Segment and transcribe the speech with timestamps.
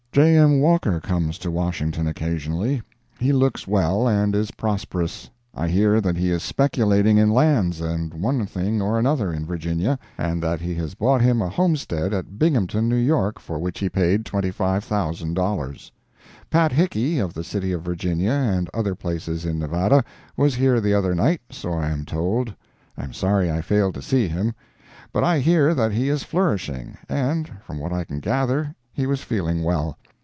[0.13, 0.35] J.
[0.37, 0.59] M.
[0.59, 2.81] Walker comes to Washington occasionally.
[3.17, 5.29] He looks well, and is prosperous.
[5.55, 9.97] I hear that he is speculating in lands and one thing or another in Virginia,
[10.17, 13.87] and that he has bought him a homestead at Binghamton, New York, for which he
[13.87, 15.89] paid $25,000.
[16.49, 20.03] Pat Hickey of the city of Virginia and other places in Nevada,
[20.35, 22.53] was here the other night, so I am told.
[22.97, 24.55] I am sorry I failed to see him.
[25.13, 29.21] But I hear that he is flourishing, and, from what I can gather, he was
[29.23, 29.97] feeling well.